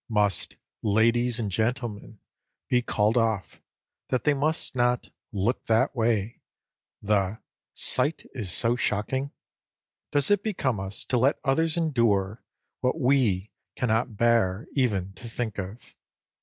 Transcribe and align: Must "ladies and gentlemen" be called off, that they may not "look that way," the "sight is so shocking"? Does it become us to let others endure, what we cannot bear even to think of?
Must 0.09 0.55
"ladies 0.81 1.37
and 1.39 1.51
gentlemen" 1.51 2.17
be 2.67 2.81
called 2.81 3.17
off, 3.17 3.61
that 4.09 4.23
they 4.23 4.33
may 4.33 4.51
not 4.75 5.11
"look 5.31 5.65
that 5.65 5.95
way," 5.95 6.41
the 7.03 7.37
"sight 7.75 8.25
is 8.33 8.51
so 8.51 8.75
shocking"? 8.75 9.29
Does 10.11 10.31
it 10.31 10.41
become 10.41 10.79
us 10.79 11.05
to 11.05 11.19
let 11.19 11.37
others 11.43 11.77
endure, 11.77 12.43
what 12.79 12.99
we 12.99 13.51
cannot 13.75 14.17
bear 14.17 14.65
even 14.73 15.13
to 15.13 15.27
think 15.29 15.59
of? 15.59 15.93